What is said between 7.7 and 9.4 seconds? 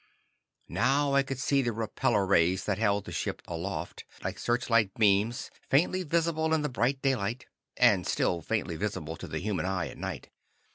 (and still faintly visible to the